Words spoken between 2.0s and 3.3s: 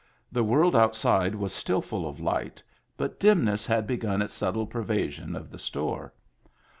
of light, but